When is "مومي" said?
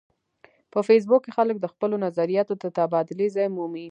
3.55-3.87